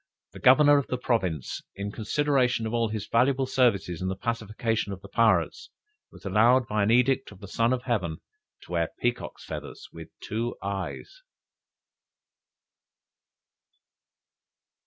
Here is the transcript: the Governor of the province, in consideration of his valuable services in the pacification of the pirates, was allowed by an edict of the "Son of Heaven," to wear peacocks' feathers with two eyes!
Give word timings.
the 0.31 0.39
Governor 0.39 0.79
of 0.79 0.87
the 0.87 0.97
province, 0.97 1.61
in 1.75 1.91
consideration 1.91 2.65
of 2.65 2.91
his 2.91 3.05
valuable 3.05 3.45
services 3.45 4.01
in 4.01 4.07
the 4.07 4.15
pacification 4.15 4.91
of 4.91 5.01
the 5.03 5.07
pirates, 5.07 5.69
was 6.09 6.25
allowed 6.25 6.65
by 6.67 6.81
an 6.81 6.89
edict 6.89 7.31
of 7.31 7.39
the 7.39 7.47
"Son 7.47 7.71
of 7.71 7.83
Heaven," 7.83 8.17
to 8.63 8.71
wear 8.71 8.89
peacocks' 8.97 9.45
feathers 9.45 9.89
with 9.93 10.09
two 10.19 10.57
eyes! 10.59 11.21